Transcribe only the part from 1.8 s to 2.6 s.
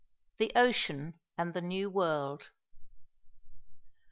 WORLD.